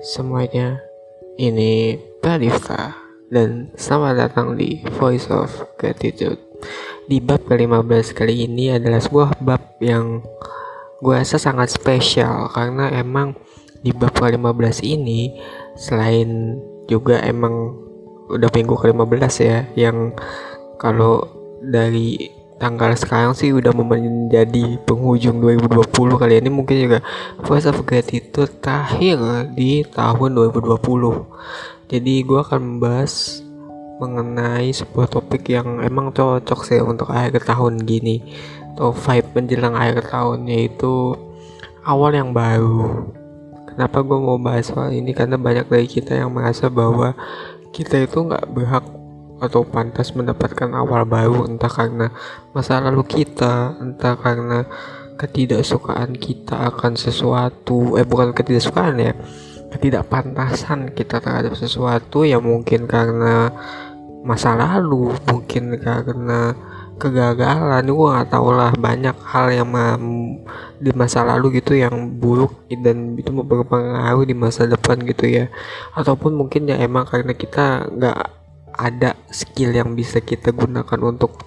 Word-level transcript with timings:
semuanya, 0.00 0.80
ini 1.36 2.00
Pradifta 2.24 2.96
dan 3.28 3.68
selamat 3.76 4.14
datang 4.16 4.56
di 4.56 4.80
Voice 4.96 5.28
of 5.28 5.52
Gratitude. 5.76 6.40
Di 7.04 7.20
bab 7.20 7.44
ke-15 7.44 8.16
kali 8.16 8.48
ini 8.48 8.72
adalah 8.72 9.00
sebuah 9.00 9.36
bab 9.44 9.76
yang 9.84 10.24
gue 11.00 11.14
rasa 11.16 11.36
sangat 11.36 11.72
spesial 11.72 12.48
karena 12.52 12.92
emang 12.96 13.36
di 13.84 13.92
bab 13.92 14.16
ke-15 14.16 14.84
ini 14.84 15.36
selain 15.76 16.56
juga 16.88 17.20
emang 17.24 17.76
udah 18.32 18.48
minggu 18.52 18.76
ke-15 18.76 19.34
ya 19.44 19.58
yang 19.76 20.16
kalau 20.80 21.24
dari 21.60 22.39
tanggal 22.60 22.92
sekarang 22.94 23.32
sih 23.32 23.56
udah 23.56 23.72
menjadi 23.72 24.76
penghujung 24.84 25.40
2020 25.40 26.20
kali 26.20 26.38
ini. 26.38 26.50
Mungkin 26.52 26.76
juga 26.76 26.98
Voice 27.42 27.66
of 27.66 27.82
Gratitude 27.88 28.60
terakhir 28.60 29.48
di 29.56 29.82
tahun 29.88 30.36
2020 30.36 31.80
jadi 31.90 32.22
gue 32.22 32.38
akan 32.38 32.78
membahas 32.78 33.42
mengenai 33.98 34.70
sebuah 34.70 35.10
topik 35.10 35.50
yang 35.50 35.82
emang 35.82 36.14
cocok 36.14 36.62
sih 36.62 36.78
untuk 36.78 37.10
akhir 37.10 37.42
tahun 37.42 37.82
gini. 37.82 38.22
Atau 38.78 38.94
vibe 38.94 39.34
menjelang 39.34 39.74
akhir 39.74 40.06
tahun 40.06 40.46
yaitu 40.46 41.18
awal 41.82 42.14
yang 42.14 42.30
baru. 42.30 43.10
Kenapa 43.74 44.06
gue 44.06 44.18
mau 44.22 44.38
bahas 44.38 44.70
soal 44.70 44.94
ini? 44.94 45.10
Karena 45.10 45.34
banyak 45.34 45.66
dari 45.66 45.90
kita 45.90 46.14
yang 46.14 46.30
merasa 46.30 46.70
bahwa 46.70 47.18
kita 47.74 48.06
itu 48.06 48.22
nggak 48.22 48.46
berhak 48.54 48.86
atau 49.40 49.64
pantas 49.64 50.12
mendapatkan 50.12 50.70
awal 50.76 51.08
baru 51.08 51.48
entah 51.48 51.72
karena 51.72 52.12
masa 52.52 52.78
lalu 52.78 53.02
kita 53.08 53.80
entah 53.80 54.14
karena 54.20 54.68
ketidaksukaan 55.16 56.16
kita 56.16 56.68
akan 56.72 56.96
sesuatu 56.96 57.96
eh 57.96 58.04
bukan 58.04 58.36
ketidaksukaan 58.36 58.96
ya 59.00 59.12
ketidakpantasan 59.72 60.92
kita 60.92 61.20
terhadap 61.20 61.56
sesuatu 61.56 62.24
yang 62.24 62.44
mungkin 62.44 62.84
karena 62.84 63.52
masa 64.20 64.52
lalu 64.52 65.16
mungkin 65.24 65.80
karena 65.80 66.52
kegagalan 67.00 67.88
gue 67.88 68.08
gak 68.12 68.28
tau 68.28 68.52
lah 68.52 68.76
banyak 68.76 69.16
hal 69.24 69.48
yang 69.48 69.72
di 70.76 70.92
masa 70.92 71.24
lalu 71.24 71.60
gitu 71.64 71.72
yang 71.72 71.96
buruk 72.20 72.68
dan 72.68 73.16
itu 73.16 73.32
berpengaruh 73.32 74.28
di 74.28 74.36
masa 74.36 74.68
depan 74.68 75.00
gitu 75.08 75.24
ya. 75.24 75.48
Ataupun 75.96 76.36
mungkin 76.36 76.68
ya 76.68 76.76
emang 76.76 77.08
karena 77.08 77.32
kita 77.32 77.88
nggak 77.88 78.39
ada 78.80 79.12
skill 79.28 79.76
yang 79.76 79.92
bisa 79.92 80.24
kita 80.24 80.56
gunakan 80.56 81.00
untuk 81.04 81.44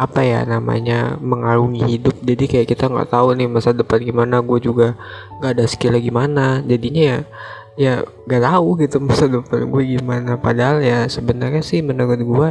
apa 0.00 0.20
ya 0.24 0.44
namanya 0.44 1.16
mengarungi 1.20 1.84
hidup. 1.84 2.16
Jadi 2.20 2.44
kayak 2.48 2.68
kita 2.68 2.88
nggak 2.88 3.12
tahu 3.12 3.36
nih 3.36 3.48
masa 3.48 3.72
depan 3.72 4.00
gimana 4.00 4.40
gue 4.40 4.58
juga 4.60 4.96
nggak 5.40 5.52
ada 5.56 5.64
skill 5.68 5.96
gimana. 6.00 6.60
Jadinya 6.64 7.02
ya 7.04 7.18
ya 7.80 7.94
nggak 8.28 8.42
tahu 8.44 8.68
gitu 8.84 8.96
masa 9.08 9.24
depan 9.28 9.68
gue 9.68 9.82
gimana. 10.00 10.36
Padahal 10.36 10.84
ya 10.84 11.08
sebenarnya 11.08 11.64
sih 11.64 11.80
menurut 11.80 12.20
gue 12.20 12.48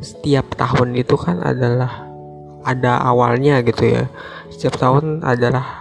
setiap 0.00 0.56
tahun 0.56 0.96
itu 0.96 1.16
kan 1.16 1.40
adalah 1.44 2.08
ada 2.64 3.00
awalnya 3.00 3.64
gitu 3.64 3.88
ya. 3.88 4.04
Setiap 4.52 4.76
tahun 4.80 5.24
adalah 5.24 5.79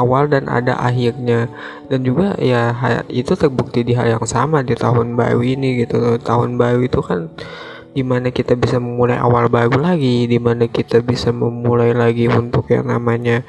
awal 0.00 0.26
dan 0.32 0.48
ada 0.48 0.80
akhirnya. 0.80 1.52
Dan 1.92 2.00
juga 2.08 2.34
ya 2.40 2.72
itu 3.12 3.36
terbukti 3.36 3.84
di 3.84 3.92
hal 3.92 4.16
yang 4.16 4.24
sama 4.24 4.64
di 4.64 4.72
tahun 4.72 5.14
baru 5.14 5.44
ini 5.44 5.84
gitu 5.84 6.16
tahun 6.20 6.56
baru 6.56 6.80
itu 6.88 7.00
kan 7.04 7.28
di 7.90 8.06
mana 8.06 8.30
kita 8.30 8.54
bisa 8.54 8.78
memulai 8.78 9.18
awal 9.18 9.50
baru 9.50 9.74
lagi 9.82 10.30
di 10.30 10.38
mana 10.38 10.70
kita 10.70 11.02
bisa 11.02 11.34
memulai 11.34 11.90
lagi 11.90 12.30
untuk 12.30 12.70
yang 12.70 12.86
namanya 12.86 13.42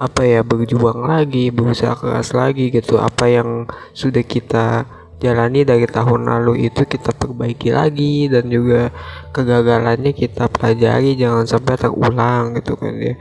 apa 0.00 0.24
ya 0.24 0.40
berjuang 0.40 1.06
lagi 1.06 1.52
berusaha 1.54 1.94
keras 1.96 2.32
lagi 2.36 2.68
gitu. 2.72 3.00
Apa 3.00 3.30
yang 3.30 3.68
sudah 3.92 4.24
kita 4.24 4.84
jalani 5.20 5.68
dari 5.68 5.84
tahun 5.84 6.26
lalu 6.26 6.72
itu 6.72 6.88
kita 6.88 7.12
perbaiki 7.12 7.68
lagi 7.70 8.26
dan 8.32 8.48
juga 8.48 8.88
kegagalannya 9.36 10.16
kita 10.16 10.48
pelajari 10.48 11.12
jangan 11.20 11.44
sampai 11.44 11.76
terulang 11.76 12.56
gitu 12.56 12.72
kan 12.80 12.96
ya 12.96 13.14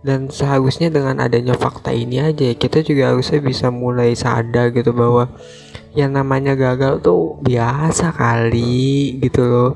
dan 0.00 0.32
seharusnya 0.32 0.88
dengan 0.88 1.20
adanya 1.20 1.52
fakta 1.52 1.92
ini 1.92 2.24
aja 2.24 2.56
kita 2.56 2.80
juga 2.80 3.12
harusnya 3.12 3.40
bisa 3.44 3.68
mulai 3.68 4.16
sadar 4.16 4.72
gitu 4.72 4.96
bahwa 4.96 5.28
yang 5.92 6.16
namanya 6.16 6.56
gagal 6.56 7.04
tuh 7.04 7.36
biasa 7.42 8.14
kali 8.14 9.18
gitu 9.20 9.44
loh. 9.44 9.72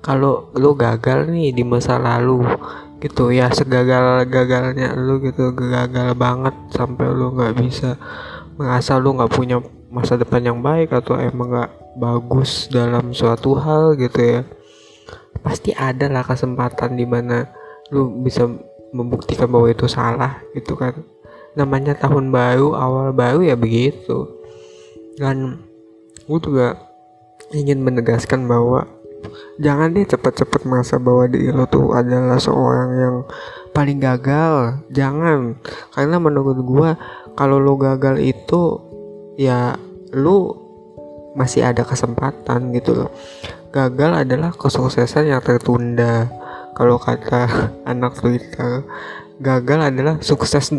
Kalau 0.00 0.54
lo 0.54 0.78
gagal 0.78 1.26
nih 1.28 1.50
di 1.50 1.66
masa 1.66 1.98
lalu 1.98 2.46
gitu 3.02 3.28
ya 3.28 3.52
segagal 3.52 4.24
gagalnya 4.30 4.96
lo 4.96 5.20
gitu 5.20 5.52
gagal 5.52 6.16
banget 6.16 6.54
sampai 6.72 7.06
lo 7.12 7.36
nggak 7.36 7.54
bisa 7.60 8.00
merasa 8.56 8.96
lo 8.96 9.12
nggak 9.12 9.34
punya 9.34 9.60
masa 9.92 10.16
depan 10.16 10.40
yang 10.40 10.58
baik 10.64 10.94
atau 10.94 11.20
emang 11.20 11.52
nggak 11.52 11.72
bagus 12.00 12.70
dalam 12.72 13.12
suatu 13.12 13.58
hal 13.58 13.98
gitu 13.98 14.20
ya. 14.22 14.40
Pasti 15.42 15.74
ada 15.76 16.08
lah 16.08 16.24
kesempatan 16.24 16.96
di 16.96 17.04
mana 17.04 17.50
lo 17.92 18.08
bisa 18.22 18.46
membuktikan 18.94 19.50
bahwa 19.50 19.70
itu 19.70 19.86
salah 19.90 20.42
gitu 20.54 20.78
kan. 20.78 20.94
Namanya 21.56 21.96
tahun 21.96 22.30
baru 22.30 22.76
awal 22.76 23.16
baru 23.16 23.42
ya 23.42 23.56
begitu. 23.56 24.28
Dan 25.16 25.64
gue 26.28 26.38
juga 26.42 26.76
ingin 27.54 27.80
menegaskan 27.80 28.44
bahwa 28.44 28.84
jangan 29.56 29.94
deh 29.94 30.04
cepat-cepat 30.04 30.68
merasa 30.68 31.00
bahwa 31.00 31.24
diri 31.30 31.50
lo 31.50 31.64
tuh 31.64 31.96
adalah 31.96 32.36
seorang 32.36 32.90
yang 32.96 33.16
paling 33.72 33.98
gagal. 33.98 34.84
Jangan. 34.92 35.56
Karena 35.96 36.16
menurut 36.20 36.58
gue 36.60 36.90
kalau 37.36 37.56
lo 37.56 37.80
gagal 37.80 38.20
itu 38.20 38.80
ya 39.40 39.76
lo 40.12 40.66
masih 41.36 41.68
ada 41.68 41.84
kesempatan 41.84 42.72
gitu 42.72 42.96
loh. 42.96 43.10
Gagal 43.72 44.24
adalah 44.24 44.56
kesuksesan 44.56 45.28
yang 45.28 45.44
tertunda 45.44 46.32
kalau 46.76 47.00
kata 47.00 47.48
anak 47.90 48.20
Twitter 48.20 48.84
gagal 49.40 49.80
adalah 49.80 50.20
sukses. 50.20 50.68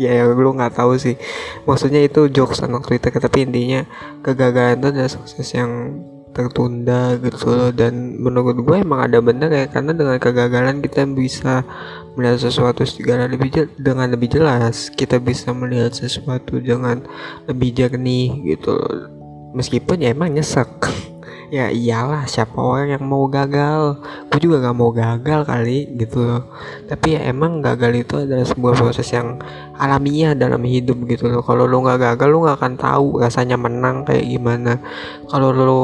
Ya, 0.00 0.16
ya 0.16 0.32
lu 0.32 0.56
nggak 0.56 0.80
tahu 0.80 0.96
sih. 0.96 1.20
Maksudnya 1.68 2.00
itu 2.00 2.24
jokes 2.32 2.64
anak 2.64 2.88
Twitter 2.88 3.12
tapi 3.12 3.44
intinya 3.44 3.84
kegagalan 4.24 4.80
itu 4.80 4.86
adalah 4.96 5.12
sukses 5.12 5.44
yang 5.52 6.00
tertunda 6.32 7.20
gitu 7.20 7.52
loh. 7.52 7.68
Dan 7.68 8.16
menurut 8.16 8.64
gue 8.64 8.80
emang 8.80 9.04
ada 9.04 9.20
benar 9.20 9.52
ya 9.52 9.68
karena 9.68 9.92
dengan 9.92 10.16
kegagalan 10.16 10.80
kita 10.80 11.04
bisa 11.04 11.68
melihat 12.16 12.48
sesuatu 12.48 12.80
segala 12.88 13.28
lebih 13.28 13.52
dengan 13.76 14.08
lebih 14.08 14.40
jelas. 14.40 14.88
Kita 14.88 15.20
bisa 15.20 15.52
melihat 15.52 15.92
sesuatu 15.92 16.56
dengan 16.56 17.04
lebih 17.44 17.76
jernih 17.76 18.56
gitu 18.56 18.80
loh. 18.80 19.04
Meskipun 19.52 20.00
ya 20.00 20.16
emang 20.16 20.32
nyesek 20.32 20.70
ya 21.50 21.66
iyalah 21.66 22.30
siapa 22.30 22.54
orang 22.54 22.94
yang 22.94 23.04
mau 23.04 23.26
gagal? 23.26 23.98
Gue 24.30 24.38
juga 24.38 24.70
gak 24.70 24.76
mau 24.78 24.94
gagal 24.94 25.42
kali 25.42 25.90
gitu 25.98 26.22
loh. 26.22 26.42
Tapi 26.86 27.18
ya 27.18 27.26
emang 27.26 27.58
gagal 27.58 27.92
itu 28.06 28.14
adalah 28.22 28.46
sebuah 28.46 28.74
proses 28.78 29.10
yang 29.10 29.36
alamiah 29.74 30.32
dalam 30.38 30.62
hidup 30.62 31.02
gitu 31.10 31.26
loh. 31.26 31.42
Kalau 31.42 31.66
lo 31.66 31.82
nggak 31.82 31.98
gagal 31.98 32.28
lo 32.30 32.46
nggak 32.46 32.56
akan 32.56 32.74
tahu 32.78 33.06
rasanya 33.18 33.58
menang 33.58 34.06
kayak 34.06 34.24
gimana. 34.24 34.78
Kalau 35.26 35.50
lo 35.50 35.82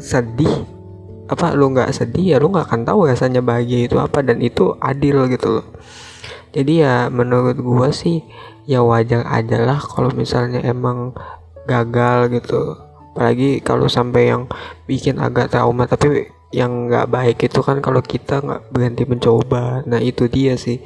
sedih 0.00 0.64
apa 1.28 1.52
lo 1.52 1.68
nggak 1.68 1.92
sedih 1.92 2.24
ya 2.24 2.36
lo 2.40 2.48
nggak 2.48 2.72
akan 2.72 2.82
tahu 2.88 3.04
rasanya 3.04 3.44
bahagia 3.44 3.84
itu 3.84 4.00
apa 4.00 4.24
dan 4.24 4.40
itu 4.40 4.72
adil 4.80 5.28
gitu 5.28 5.60
loh. 5.60 5.66
Jadi 6.56 6.80
ya 6.80 7.12
menurut 7.12 7.60
gue 7.60 7.88
sih 7.92 8.24
ya 8.64 8.80
wajar 8.80 9.28
aja 9.28 9.60
lah 9.60 9.76
kalau 9.76 10.08
misalnya 10.16 10.64
emang 10.64 11.12
gagal 11.68 12.32
gitu 12.32 12.87
apalagi 13.18 13.58
kalau 13.66 13.90
sampai 13.90 14.30
yang 14.30 14.46
bikin 14.86 15.18
agak 15.18 15.50
trauma 15.50 15.90
tapi 15.90 16.30
yang 16.54 16.86
nggak 16.86 17.10
baik 17.10 17.38
itu 17.50 17.60
kan 17.66 17.82
kalau 17.82 17.98
kita 17.98 18.38
nggak 18.38 18.70
berhenti 18.70 19.02
mencoba. 19.04 19.82
Nah 19.90 19.98
itu 19.98 20.30
dia 20.30 20.54
sih. 20.54 20.78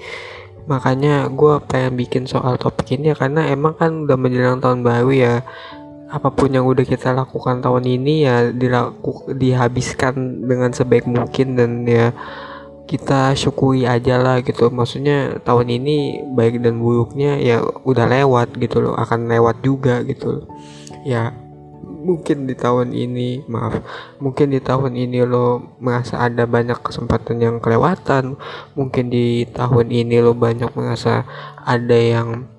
Makanya 0.65 1.28
gue 1.28 1.60
pengen 1.68 2.01
bikin 2.01 2.24
soal 2.24 2.57
topik 2.57 2.97
ini 2.97 3.12
ya 3.12 3.16
karena 3.21 3.53
emang 3.53 3.77
kan 3.77 4.09
udah 4.09 4.16
menjelang 4.16 4.65
tahun 4.65 4.80
baru 4.80 5.10
ya. 5.12 5.34
Apa 6.09 6.33
pun 6.33 6.48
yang 6.57 6.65
udah 6.65 6.89
kita 6.89 7.12
lakukan 7.12 7.60
tahun 7.60 7.84
ini 7.84 8.15
ya 8.24 8.48
dilaku 8.48 9.33
dihabiskan 9.33 10.45
dengan 10.48 10.72
sebaik 10.72 11.04
mungkin 11.04 11.53
dan 11.60 11.84
ya 11.84 12.16
kita 12.89 13.36
syukuri 13.36 13.84
aja 13.84 14.16
lah 14.16 14.41
gitu. 14.41 14.72
Maksudnya 14.72 15.36
tahun 15.45 15.68
ini 15.68 16.27
baik 16.33 16.65
dan 16.65 16.80
buruknya 16.80 17.36
ya 17.36 17.60
udah 17.84 18.09
lewat 18.09 18.57
gitu 18.57 18.80
loh 18.80 18.97
akan 18.97 19.28
lewat 19.28 19.60
juga 19.60 20.01
gitu 20.09 20.41
loh. 20.42 20.47
Ya 21.04 21.41
mungkin 22.03 22.51
di 22.51 22.59
tahun 22.59 22.91
ini 22.91 23.47
maaf 23.47 23.78
mungkin 24.19 24.51
di 24.51 24.59
tahun 24.59 24.99
ini 24.99 25.22
lo 25.22 25.78
merasa 25.78 26.19
ada 26.19 26.45
banyak 26.51 26.83
kesempatan 26.83 27.39
yang 27.39 27.57
kelewatan 27.63 28.34
mungkin 28.75 29.09
di 29.09 29.47
tahun 29.47 29.95
ini 29.95 30.19
lo 30.19 30.34
banyak 30.34 30.75
merasa 30.75 31.22
ada 31.63 31.95
yang 31.95 32.51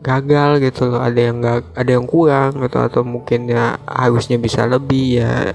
gagal 0.00 0.62
gitu 0.62 0.94
loh 0.94 1.02
ada 1.02 1.18
yang 1.18 1.42
gak 1.42 1.74
ada 1.74 1.90
yang 1.90 2.06
kurang 2.06 2.62
gitu 2.62 2.78
atau 2.78 3.02
mungkin 3.02 3.50
ya 3.50 3.76
harusnya 3.84 4.38
bisa 4.38 4.64
lebih 4.64 5.20
ya 5.20 5.52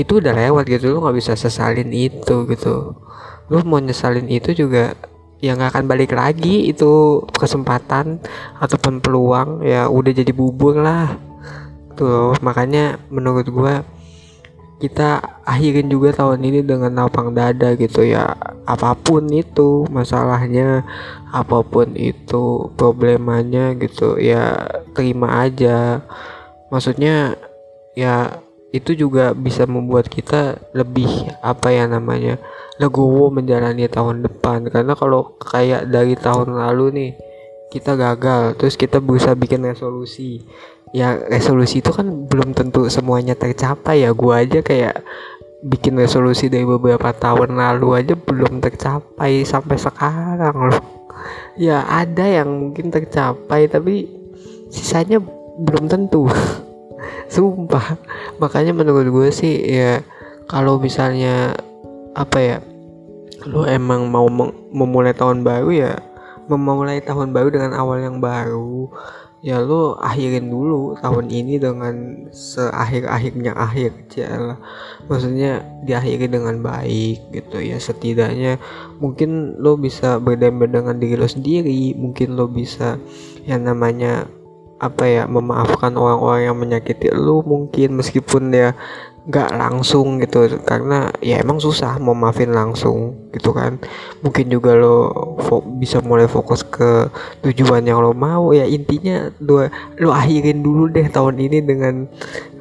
itu 0.00 0.18
udah 0.18 0.32
lewat 0.32 0.64
gitu 0.68 0.96
lo 0.96 1.04
nggak 1.04 1.16
bisa 1.20 1.32
sesalin 1.36 1.92
itu 1.92 2.48
gitu. 2.48 2.96
Lo 3.52 3.60
mau 3.68 3.76
nyesalin 3.76 4.24
itu 4.32 4.56
juga 4.56 4.96
ya 5.42 5.52
nggak 5.58 5.76
akan 5.76 5.84
balik 5.90 6.16
lagi 6.16 6.70
itu 6.70 7.20
kesempatan 7.34 8.22
ataupun 8.62 9.02
peluang 9.04 9.60
ya 9.66 9.90
udah 9.90 10.12
jadi 10.14 10.32
bubur 10.32 10.78
lah 10.80 11.12
tuh 11.94 12.34
makanya 12.40 12.98
menurut 13.08 13.46
gue 13.48 13.74
kita 14.82 15.38
akhirin 15.46 15.86
juga 15.86 16.10
tahun 16.10 16.42
ini 16.42 16.66
dengan 16.66 16.90
lapang 16.98 17.30
dada 17.30 17.78
gitu 17.78 18.02
ya. 18.02 18.34
Apa 18.66 18.98
pun 18.98 19.30
itu 19.30 19.86
masalahnya 19.86 20.82
apa 21.30 21.62
pun 21.62 21.94
itu 21.94 22.66
problemanya 22.74 23.78
gitu 23.78 24.18
ya 24.18 24.58
terima 24.90 25.46
aja. 25.46 26.02
Maksudnya 26.74 27.38
ya 27.94 28.42
itu 28.74 28.98
juga 28.98 29.30
bisa 29.38 29.70
membuat 29.70 30.10
kita 30.10 30.58
lebih 30.74 31.30
apa 31.46 31.70
ya 31.70 31.86
namanya 31.86 32.42
legowo 32.82 33.30
menjalani 33.30 33.86
tahun 33.86 34.26
depan. 34.26 34.66
Karena 34.66 34.98
kalau 34.98 35.38
kayak 35.38 35.94
dari 35.94 36.18
tahun 36.18 36.58
lalu 36.58 36.86
nih 36.90 37.12
kita 37.70 37.94
gagal 37.94 38.58
terus 38.58 38.74
kita 38.74 38.98
berusaha 38.98 39.38
bikin 39.38 39.62
resolusi 39.64 40.44
ya 40.92 41.16
resolusi 41.28 41.80
itu 41.80 41.90
kan 41.92 42.28
belum 42.28 42.52
tentu 42.52 42.86
semuanya 42.92 43.32
tercapai 43.36 44.04
ya. 44.04 44.12
Gua 44.12 44.44
aja 44.44 44.60
kayak 44.60 45.02
bikin 45.62 45.96
resolusi 45.96 46.50
dari 46.52 46.66
beberapa 46.66 47.14
tahun 47.14 47.54
lalu 47.56 47.88
aja 47.98 48.14
belum 48.14 48.60
tercapai 48.60 49.42
sampai 49.42 49.76
sekarang 49.80 50.56
loh. 50.70 50.82
Ya 51.56 51.84
ada 51.86 52.26
yang 52.26 52.48
mungkin 52.48 52.92
tercapai 52.92 53.66
tapi 53.66 54.08
sisanya 54.68 55.18
belum 55.58 55.88
tentu. 55.88 56.28
Sumpah. 57.32 57.96
Makanya 58.38 58.76
menurut 58.76 59.08
gue 59.08 59.28
sih 59.32 59.54
ya 59.64 60.04
kalau 60.50 60.76
misalnya 60.76 61.56
apa 62.12 62.38
ya 62.38 62.58
lo 63.48 63.66
emang 63.66 64.06
mau 64.06 64.28
memulai 64.70 65.16
tahun 65.16 65.42
baru 65.42 65.70
ya 65.72 65.92
memulai 66.46 67.00
tahun 67.02 67.32
baru 67.32 67.48
dengan 67.50 67.72
awal 67.74 68.02
yang 68.04 68.20
baru 68.20 68.90
ya 69.42 69.58
lo 69.58 69.98
akhirin 69.98 70.46
dulu 70.46 70.94
tahun 71.02 71.26
ini 71.26 71.58
dengan 71.58 71.94
seakhir-akhirnya 72.30 73.58
akhir 73.58 73.90
lah 74.38 74.58
maksudnya 75.10 75.66
diakhiri 75.82 76.30
dengan 76.30 76.62
baik 76.62 77.34
gitu 77.34 77.58
ya. 77.58 77.76
Setidaknya 77.82 78.62
mungkin 79.02 79.58
lo 79.58 79.74
bisa 79.74 80.22
berdamai 80.22 80.70
dengan 80.70 80.96
diri 80.96 81.18
lo 81.18 81.26
sendiri. 81.26 81.94
Mungkin 81.98 82.38
lo 82.38 82.46
bisa 82.46 82.96
yang 83.42 83.66
namanya 83.66 84.30
apa 84.82 85.06
ya 85.06 85.22
memaafkan 85.30 85.94
orang-orang 85.94 86.42
yang 86.46 86.58
menyakiti 86.58 87.10
lo 87.10 87.42
mungkin. 87.42 87.98
Meskipun 87.98 88.54
ya 88.54 88.78
nggak 89.22 89.54
langsung 89.54 90.18
gitu 90.18 90.50
karena 90.66 91.06
ya 91.22 91.38
emang 91.38 91.62
susah 91.62 91.94
mau 92.02 92.14
maafin 92.14 92.50
langsung 92.50 93.30
gitu 93.30 93.54
kan. 93.54 93.78
Mungkin 94.22 94.50
juga 94.50 94.74
lo 94.74 95.10
bisa 95.78 96.02
mulai 96.02 96.26
fokus 96.26 96.66
ke 96.66 97.06
tujuan 97.46 97.86
yang 97.86 98.02
lo 98.02 98.10
mau. 98.14 98.50
Ya 98.50 98.66
intinya 98.66 99.30
lo 99.38 99.66
lo 99.98 100.10
akhirin 100.10 100.62
dulu 100.62 100.90
deh 100.90 101.06
tahun 101.06 101.38
ini 101.38 101.58
dengan 101.62 102.10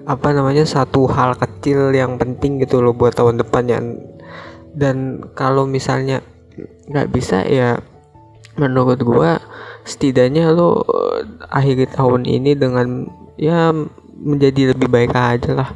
apa 0.06 0.34
namanya 0.34 0.66
satu 0.66 1.06
hal 1.10 1.38
kecil 1.38 1.94
yang 1.94 2.18
penting 2.18 2.62
gitu 2.62 2.82
lo 2.82 2.94
buat 2.94 3.14
tahun 3.14 3.38
depannya 3.42 3.78
dan 4.74 5.28
kalau 5.38 5.68
misalnya 5.68 6.26
nggak 6.90 7.10
bisa 7.12 7.46
ya 7.46 7.80
menurut 8.58 9.00
gua 9.04 9.40
setidaknya 9.86 10.52
lo 10.52 10.84
akhiri 11.50 11.88
tahun 11.90 12.28
ini 12.28 12.52
dengan 12.58 13.08
ya 13.38 13.74
menjadi 14.22 14.76
lebih 14.76 14.88
baik 14.90 15.14
aja 15.14 15.52
lah 15.58 15.70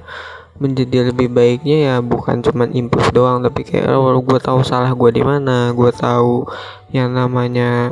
menjadi 0.55 1.11
lebih 1.11 1.31
baiknya 1.35 1.77
ya 1.91 1.95
bukan 1.99 2.39
cuman 2.39 2.71
improve 2.71 3.11
doang 3.11 3.43
tapi 3.43 3.67
kayak 3.67 3.91
oh, 3.91 4.15
gue 4.23 4.39
tahu 4.39 4.63
salah 4.63 4.95
gue 4.95 5.11
di 5.11 5.19
mana 5.19 5.75
gue 5.75 5.91
tahu 5.91 6.47
yang 6.95 7.11
namanya 7.11 7.91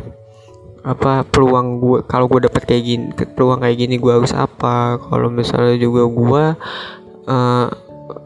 apa 0.84 1.24
peluang 1.24 1.80
gue 1.80 2.00
kalau 2.04 2.28
gue 2.28 2.44
dapat 2.44 2.68
kayak 2.68 2.84
gini 2.84 3.06
peluang 3.16 3.64
kayak 3.64 3.78
gini 3.80 3.96
gue 3.96 4.12
harus 4.12 4.36
apa. 4.36 5.00
Kalau 5.00 5.32
misalnya 5.32 5.80
juga 5.80 6.04
gue 6.12 6.46
uh, 7.32 7.68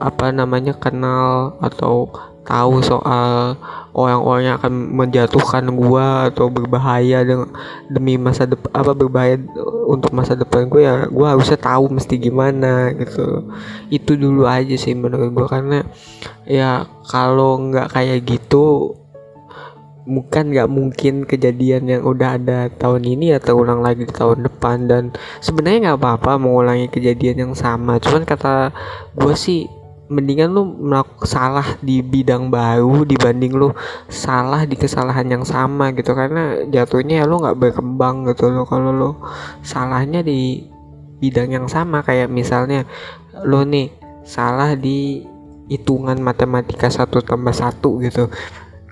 apa 0.01 0.25
namanya 0.33 0.73
kenal 0.73 1.53
atau 1.61 2.09
tahu 2.41 2.81
soal 2.81 3.53
orang-orang 3.97 4.53
yang 4.53 4.55
akan 4.61 4.73
menjatuhkan 4.93 5.65
gua 5.73 6.29
atau 6.29 6.53
berbahaya 6.53 7.25
dengan 7.25 7.49
demi 7.89 8.13
masa 8.21 8.45
depan 8.45 8.69
apa 8.69 8.93
berbahaya 8.93 9.41
untuk 9.89 10.13
masa 10.13 10.37
depan 10.37 10.69
gue 10.69 10.85
ya 10.85 11.09
gua 11.09 11.33
harusnya 11.33 11.57
tahu 11.57 11.89
mesti 11.89 12.21
gimana 12.21 12.93
gitu. 12.93 13.49
Itu 13.89 14.13
dulu 14.13 14.45
aja 14.45 14.77
sih 14.77 14.93
menurut 14.93 15.33
gua 15.33 15.47
karena 15.49 15.81
ya 16.45 16.85
kalau 17.09 17.57
nggak 17.57 17.89
kayak 17.89 18.21
gitu 18.29 18.93
bukan 20.07 20.55
nggak 20.55 20.71
mungkin 20.71 21.27
kejadian 21.27 21.91
yang 21.91 22.07
udah 22.07 22.39
ada 22.39 22.71
tahun 22.71 23.03
ini 23.03 23.35
ya 23.35 23.41
terulang 23.41 23.81
lagi 23.81 24.05
di 24.05 24.13
tahun 24.13 24.45
depan. 24.45 24.85
Dan 24.85 25.03
sebenarnya 25.41 25.91
nggak 25.91 25.99
apa-apa 26.05 26.37
mengulangi 26.37 26.85
kejadian 26.93 27.49
yang 27.49 27.53
sama 27.57 27.97
cuman 27.97 28.29
kata 28.29 28.69
gue 29.17 29.33
sih 29.33 29.65
mendingan 30.07 30.51
lu 30.51 30.63
melakukan 30.63 31.27
salah 31.27 31.67
di 31.83 31.99
bidang 31.99 32.47
baru 32.47 33.03
dibanding 33.03 33.55
lu 33.55 33.75
salah 34.07 34.63
di 34.63 34.75
kesalahan 34.79 35.27
yang 35.27 35.43
sama 35.43 35.91
gitu. 35.95 36.15
Karena 36.15 36.63
jatuhnya 36.67 37.23
ya 37.23 37.25
lu 37.27 37.39
nggak 37.39 37.59
berkembang 37.59 38.27
gitu 38.31 38.51
loh. 38.51 38.65
Kalau 38.67 38.91
lu 38.91 39.09
salahnya 39.63 40.23
di 40.23 40.67
bidang 41.17 41.49
yang 41.49 41.67
sama 41.67 42.05
kayak 42.05 42.29
misalnya 42.29 42.85
lo 43.45 43.65
nih 43.65 43.89
salah 44.27 44.77
di 44.77 45.25
hitungan 45.67 46.19
matematika 46.19 46.87
satu 46.87 47.19
tambah 47.23 47.55
satu 47.55 47.99
gitu. 48.03 48.31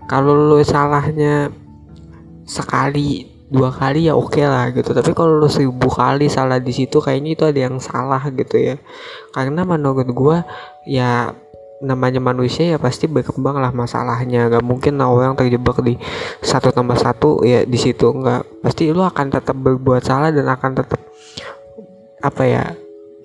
Kalau 0.06 0.36
lo 0.36 0.60
salahnya 0.62 1.50
sekali 2.46 3.35
dua 3.56 3.72
kali 3.72 4.12
ya 4.12 4.13
oke 4.19 4.36
okay 4.36 4.44
lah 4.44 4.68
gitu. 4.75 4.92
Tapi 4.92 5.16
kalau 5.16 5.40
lo 5.40 5.48
seribu 5.48 5.88
kali 5.88 6.28
salah 6.28 6.60
di 6.60 6.75
situ 6.75 7.00
kayaknya 7.00 7.40
itu 7.40 7.44
ada 7.48 7.60
yang 7.72 7.80
salah 7.80 8.19
gitu 8.28 8.60
ya. 8.60 8.75
Karena 9.31 9.63
menurut 9.63 10.12
gue 10.12 10.38
ya 10.92 11.31
namanya 11.80 12.19
manusia 12.19 12.75
ya 12.75 12.78
pasti 12.78 13.07
berkembang 13.07 13.56
lah 13.63 13.72
masalahnya. 13.72 14.52
Gak 14.52 14.63
mungkin 14.68 15.00
orang 15.00 15.40
terjebak 15.40 15.80
di 15.80 15.96
satu 16.44 16.75
tambah 16.75 17.00
satu 17.00 17.48
ya 17.48 17.63
di 17.63 17.80
situ. 17.80 18.12
Nggak. 18.12 18.60
Pasti 18.60 18.92
lo 18.92 19.07
akan 19.07 19.31
tetap 19.31 19.56
berbuat 19.56 20.04
salah 20.04 20.36
dan 20.36 20.52
akan 20.52 20.72
tetap 20.84 21.00
apa 22.19 22.44
ya 22.44 22.63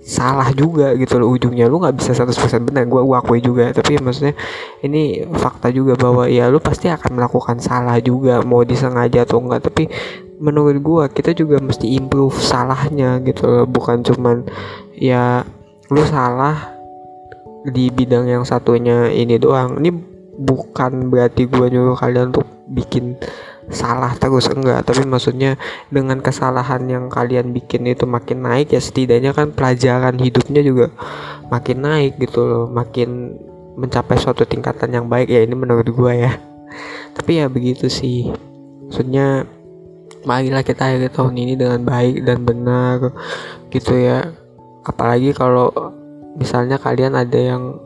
salah 0.00 0.48
juga 0.56 0.96
gitu 0.96 1.20
loh 1.20 1.30
ujungnya. 1.32 1.68
Lu 1.68 1.78
nggak 1.78 1.96
bisa 2.00 2.16
100% 2.16 2.66
benar 2.66 2.88
gua 2.88 3.04
gua 3.04 3.16
akui 3.20 3.44
juga. 3.44 3.70
Tapi 3.70 3.96
ya 3.96 4.00
maksudnya 4.00 4.34
ini 4.80 5.24
fakta 5.28 5.68
juga 5.70 5.94
bahwa 5.94 6.26
ya 6.26 6.48
lu 6.48 6.58
pasti 6.58 6.88
akan 6.88 7.20
melakukan 7.20 7.60
salah 7.60 8.00
juga 8.00 8.40
mau 8.42 8.64
disengaja 8.64 9.28
atau 9.28 9.40
enggak 9.44 9.70
tapi 9.70 9.86
menurut 10.40 10.76
gua 10.80 11.04
kita 11.12 11.36
juga 11.36 11.60
mesti 11.60 11.96
improve 12.00 12.36
salahnya 12.40 13.20
gitu 13.22 13.44
loh. 13.46 13.64
Bukan 13.68 14.02
cuman 14.02 14.48
ya 14.96 15.44
lu 15.92 16.02
salah 16.08 16.74
di 17.68 17.92
bidang 17.92 18.26
yang 18.26 18.44
satunya 18.48 19.12
ini 19.12 19.36
doang. 19.36 19.78
Ini 19.78 19.92
bukan 20.40 21.12
berarti 21.12 21.44
gua 21.44 21.68
nyuruh 21.68 21.96
kalian 22.00 22.32
untuk 22.32 22.48
bikin 22.70 23.18
salah 23.70 24.12
terus 24.18 24.50
enggak 24.50 24.82
tapi 24.82 25.06
maksudnya 25.06 25.54
dengan 25.94 26.18
kesalahan 26.18 26.84
yang 26.90 27.06
kalian 27.06 27.54
bikin 27.54 27.86
itu 27.86 28.02
makin 28.04 28.42
naik 28.42 28.74
ya 28.74 28.82
setidaknya 28.82 29.30
kan 29.30 29.54
pelajaran 29.54 30.18
hidupnya 30.18 30.60
juga 30.60 30.90
makin 31.50 31.78
naik 31.82 32.16
gitu 32.22 32.46
loh. 32.46 32.64
Makin 32.70 33.34
mencapai 33.74 34.16
suatu 34.16 34.46
tingkatan 34.46 34.94
yang 34.94 35.06
baik 35.10 35.28
ya 35.28 35.42
ini 35.42 35.52
menurut 35.58 35.84
gue 35.90 36.12
ya. 36.14 36.32
Tapi 37.12 37.42
ya 37.42 37.50
begitu 37.50 37.90
sih. 37.90 38.30
Maksudnya 38.86 39.44
marilah 40.22 40.62
kita 40.62 40.86
akhiri 40.86 41.10
tahun 41.10 41.34
ini 41.36 41.54
dengan 41.58 41.82
baik 41.82 42.22
dan 42.22 42.46
benar 42.46 43.10
gitu 43.74 43.98
ya. 43.98 44.30
Apalagi 44.86 45.34
kalau 45.34 45.74
misalnya 46.38 46.78
kalian 46.78 47.18
ada 47.18 47.36
yang 47.36 47.76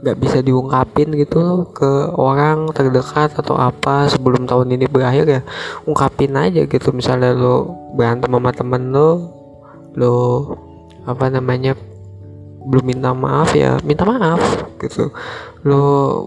nggak 0.00 0.16
bisa 0.16 0.38
diungkapin 0.40 1.12
gitu 1.12 1.68
ke 1.76 2.08
orang 2.16 2.72
terdekat 2.72 3.36
atau 3.36 3.52
apa 3.60 4.08
sebelum 4.08 4.48
tahun 4.48 4.72
ini 4.80 4.88
berakhir 4.88 5.24
ya. 5.28 5.42
Ungkapin 5.84 6.32
aja 6.36 6.64
gitu 6.64 6.88
misalnya 6.96 7.36
lo 7.36 7.68
berantem 7.92 8.32
sama 8.32 8.50
temen 8.52 8.88
lo 8.90 9.10
lo 9.92 10.16
apa 11.04 11.28
namanya 11.28 11.76
belum 12.60 12.84
minta 12.84 13.12
maaf 13.12 13.52
ya 13.52 13.76
minta 13.84 14.08
maaf 14.08 14.40
gitu. 14.80 15.12
Lo 15.68 16.24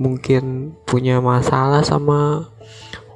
mungkin 0.00 0.72
punya 0.88 1.20
masalah 1.20 1.84
sama 1.84 2.48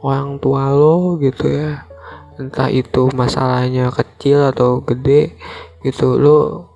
orang 0.04 0.37
tua 0.37 0.68
lo 0.68 1.16
gitu 1.16 1.49
ya. 1.49 1.88
Entah 2.37 2.68
itu 2.68 3.08
masalahnya 3.16 3.88
kecil 3.88 4.52
atau 4.52 4.84
gede 4.84 5.32
gitu 5.80 6.20
lo 6.20 6.68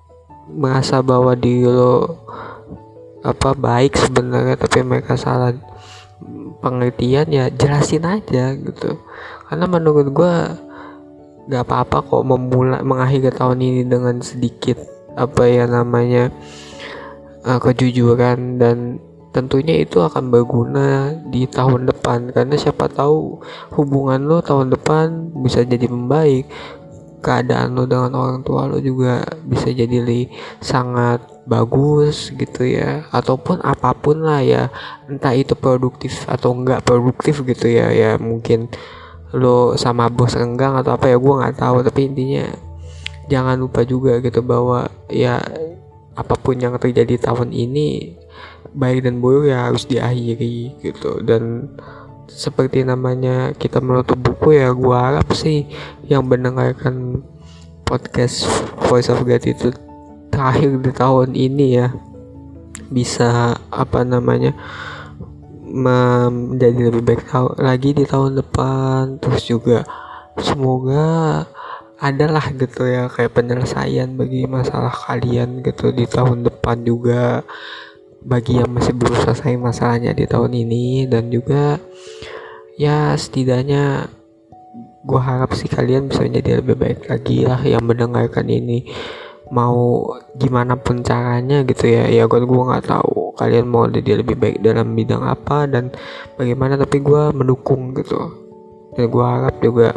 merasa 0.49 1.05
bahwa 1.05 1.37
diri 1.37 1.69
lo 1.69 2.25
apa 3.19 3.51
baik 3.51 3.99
sebenarnya 3.99 4.55
tapi 4.55 4.79
mereka 4.83 5.19
salah 5.19 5.51
pengertian 6.59 7.27
ya 7.31 7.47
jelasin 7.51 8.03
aja 8.03 8.55
gitu. 8.55 8.99
Karena 9.47 9.65
menurut 9.65 10.07
gue 10.11 10.33
gak 11.49 11.63
apa-apa 11.65 12.05
kok 12.05 12.23
memulai 12.27 12.83
mengakhiri 12.85 13.33
tahun 13.33 13.59
ini 13.59 13.81
dengan 13.89 14.21
sedikit 14.21 14.77
apa 15.17 15.49
ya 15.49 15.65
namanya 15.65 16.29
uh, 17.43 17.57
kejujuran 17.57 18.61
dan 18.61 19.01
tentunya 19.29 19.81
itu 19.81 20.01
akan 20.01 20.29
berguna 20.29 21.15
di 21.27 21.47
tahun 21.49 21.89
depan. 21.89 22.29
Karena 22.35 22.55
siapa 22.59 22.91
tahu 22.91 23.41
hubungan 23.73 24.21
lo 24.27 24.43
tahun 24.43 24.73
depan 24.75 25.33
bisa 25.41 25.63
jadi 25.65 25.89
membaik 25.89 26.45
keadaan 27.19 27.75
lo 27.75 27.83
dengan 27.83 28.15
orang 28.15 28.39
tua 28.41 28.65
lo 28.65 28.79
juga 28.79 29.23
bisa 29.43 29.69
jadi 29.69 29.99
li 30.03 30.31
sangat 30.63 31.19
bagus 31.43 32.31
gitu 32.33 32.63
ya. 32.63 33.07
Ataupun 33.11 33.59
apa 33.63 33.91
pun 33.95 34.23
lah 34.23 34.39
ya 34.39 34.71
entah 35.07 35.35
itu 35.35 35.53
produktif 35.53 36.23
atau 36.25 36.55
enggak 36.55 36.83
produktif 36.87 37.43
gitu 37.43 37.67
ya 37.67 37.91
ya 37.91 38.11
mungkin 38.15 38.71
lo 39.35 39.77
sama 39.77 40.09
bos 40.09 40.33
renggang 40.33 40.73
atau 40.79 40.95
apa 40.95 41.11
ya 41.11 41.17
gue 41.19 41.33
nggak 41.39 41.57
tahu. 41.59 41.83
Tapi 41.85 42.01
intinya 42.09 42.45
jangan 43.29 43.59
lupa 43.59 43.85
juga 43.85 44.17
gitu 44.23 44.41
bahwa 44.41 44.89
ya 45.11 45.37
apa 46.17 46.35
pun 46.35 46.57
yang 46.59 46.75
terjadi 46.81 47.29
tahun 47.31 47.53
ini 47.53 48.17
baik 48.75 49.07
dan 49.07 49.23
buruk 49.23 49.49
ya 49.49 49.69
harus 49.69 49.85
diakhiri 49.85 50.79
gitu. 50.81 51.21
Dan 51.21 51.73
seperti 52.29 52.85
namanya 52.85 53.51
kita 53.57 53.81
menutup 53.83 54.15
buku 54.15 54.61
ya 54.61 54.71
gua 54.71 55.09
harap 55.09 55.33
sih 55.33 55.65
yang 56.05 56.25
mendengarkan 56.29 57.25
podcast 57.83 58.45
Voice 58.87 59.09
of 59.09 59.25
Gratitude 59.25 59.75
terakhir 60.29 60.77
di 60.79 60.91
tahun 60.93 61.35
ini 61.35 61.67
ya 61.81 61.89
bisa 62.89 63.57
apa 63.69 64.01
namanya 64.05 64.53
menjadi 65.69 66.89
lebih 66.89 67.05
baik 67.05 67.29
lagi 67.61 67.93
di 67.93 68.05
tahun 68.05 68.41
depan. 68.41 69.21
Terus 69.21 69.43
juga 69.45 69.79
semoga 70.41 71.45
adalah 71.99 72.47
gitu 72.55 72.87
ya 72.87 73.11
kayak 73.11 73.35
penyelesaian 73.35 74.15
bagi 74.15 74.47
masalah 74.47 74.91
kalian 74.91 75.59
gitu 75.61 75.91
di 75.91 76.07
tahun 76.07 76.47
depan 76.47 76.87
juga 76.87 77.43
bagi 78.19 78.59
yang 78.59 78.71
masih 78.71 78.91
belum 78.95 79.15
selesai 79.23 79.55
masalahnya 79.55 80.11
di 80.11 80.27
tahun 80.27 80.51
ini 80.51 81.07
dan 81.07 81.31
juga 81.31 81.79
ya 82.75 83.15
setidaknya 83.15 84.11
gue 85.03 85.19
harap 85.19 85.55
sih 85.55 85.71
kalian 85.71 86.11
bisa 86.11 86.27
menjadi 86.27 86.59
lebih 86.59 86.75
baik 86.75 86.99
lagi 87.07 87.47
lah 87.47 87.59
yang 87.63 87.83
mendengarkan 87.83 88.47
ini. 88.51 88.83
Mau 89.49 90.05
gimana 90.37 90.77
pun 90.77 91.01
caranya 91.01 91.65
gitu 91.65 91.89
ya. 91.89 92.05
Ya 92.05 92.29
gue 92.29 92.39
gue 92.43 92.63
nggak 92.69 92.85
tahu 92.85 93.33
kalian 93.39 93.65
mau 93.65 93.87
jadi 93.89 94.21
lebih 94.21 94.35
baik 94.37 94.57
dalam 94.61 94.93
bidang 94.93 95.25
apa 95.25 95.65
dan 95.65 95.89
bagaimana 96.35 96.77
tapi 96.77 97.01
gue 97.01 97.23
mendukung 97.33 97.95
gitu. 97.97 98.19
Dan 98.93 99.09
gue 99.09 99.25
harap 99.25 99.55
juga 99.63 99.95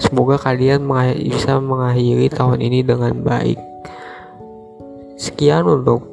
semoga 0.00 0.40
kalian 0.40 0.86
bisa 1.20 1.60
mengakhiri 1.60 2.30
tahun 2.32 2.62
ini 2.62 2.86
dengan 2.86 3.12
baik. 3.20 3.58
Sekian 5.20 5.68
untuk 5.68 6.09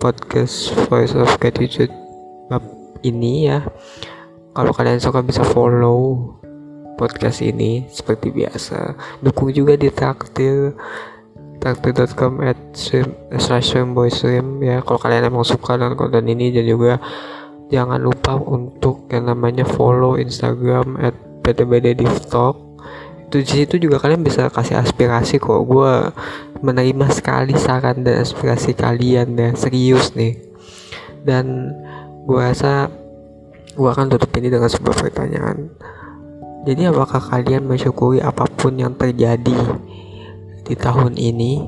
podcast 0.00 0.72
Voice 0.88 1.12
of 1.12 1.28
Gratitude 1.36 1.92
bab 2.48 2.64
ini 3.04 3.52
ya. 3.52 3.60
Kalau 4.56 4.72
kalian 4.72 4.98
suka 4.98 5.20
bisa 5.20 5.44
follow 5.44 6.32
podcast 6.96 7.44
ini 7.44 7.84
seperti 7.92 8.32
biasa. 8.32 8.96
Dukung 9.20 9.52
juga 9.52 9.76
di 9.76 9.92
traktir 9.92 10.72
traktir.com 11.60 12.40
at 12.40 12.56
swim 12.72 13.12
slash 13.36 13.76
swim 13.76 13.92
boy 13.92 14.08
swim 14.08 14.64
ya. 14.64 14.80
Kalau 14.80 14.96
kalian 14.96 15.28
emang 15.28 15.44
suka 15.44 15.76
dengan 15.76 15.92
konten 15.94 16.24
ini 16.24 16.48
dan 16.48 16.64
juga 16.64 16.96
jangan 17.68 18.00
lupa 18.00 18.40
untuk 18.40 19.06
yang 19.12 19.28
namanya 19.28 19.68
follow 19.68 20.16
instagram 20.16 20.96
at 20.96 21.12
itu 21.44 22.08
di 23.38 23.46
situ 23.46 23.78
juga 23.78 24.02
kalian 24.02 24.26
bisa 24.26 24.50
kasih 24.50 24.82
aspirasi 24.82 25.38
kok. 25.38 25.62
Gue 25.62 26.10
menerima 26.58 27.06
sekali 27.14 27.54
saran 27.54 28.02
dan 28.02 28.26
aspirasi 28.26 28.74
kalian 28.74 29.38
dan 29.38 29.54
serius 29.54 30.18
nih. 30.18 30.34
Dan 31.22 31.70
gue 32.26 32.40
rasa 32.42 32.90
gue 33.70 33.86
akan 33.86 34.10
tutup 34.10 34.34
ini 34.34 34.50
dengan 34.50 34.66
sebuah 34.66 34.96
pertanyaan. 34.98 35.70
Jadi 36.66 36.90
apakah 36.90 37.22
kalian 37.22 37.70
mensyukuri 37.70 38.20
apa 38.20 38.44
pun 38.50 38.76
yang 38.76 38.92
terjadi 38.98 39.58
di 40.66 40.74
tahun 40.76 41.16
ini 41.16 41.64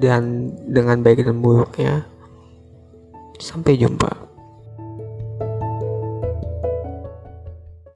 dan 0.00 0.50
dengan 0.66 1.04
baik 1.04 1.22
dan 1.22 1.38
buruknya? 1.38 2.08
Sampai 3.36 3.76
jumpa 3.76 4.25